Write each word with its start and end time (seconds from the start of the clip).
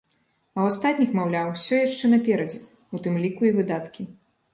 А 0.55 0.59
ў 0.63 0.67
астатніх, 0.75 1.11
маўляў, 1.19 1.51
усё 1.59 1.79
яшчэ 1.87 2.09
наперадзе, 2.13 2.61
у 2.97 3.03
тым 3.05 3.19
ліку 3.27 3.41
і 3.51 3.53
выдаткі. 3.59 4.09